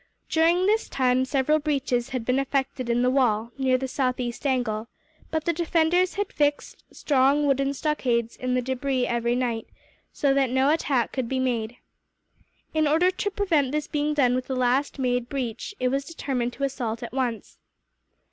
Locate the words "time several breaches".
0.89-2.09